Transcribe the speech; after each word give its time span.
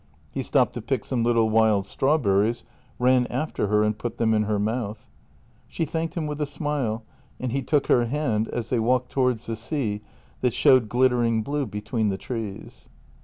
He 0.31 0.41
stopped 0.41 0.73
to 0.73 0.81
pick 0.81 1.03
some 1.05 1.23
little 1.23 1.51
wild 1.51 1.85
strawberries, 1.85 2.63
ran 2.97 3.27
after 3.27 3.67
her, 3.67 3.83
and 3.83 3.95
put 3.95 4.17
them 4.17 4.33
in 4.33 4.45
her 4.45 4.57
mouth. 4.57 5.05
She 5.67 5.85
thanked 5.85 6.15
him 6.15 6.25
with 6.25 6.41
a 6.41 6.47
smile, 6.47 7.03
and 7.39 7.51
he 7.51 7.61
took 7.61 7.85
her 7.85 8.05
hand 8.05 8.47
as 8.47 8.71
they 8.71 8.79
walked 8.79 9.11
towards 9.11 9.45
the 9.45 9.55
sea 9.55 10.01
that 10.39 10.55
showed 10.55 10.89
glittering 10.89 11.43
blue 11.43 11.67
between 11.67 12.09
the 12.09 12.17
trees. 12.17 12.89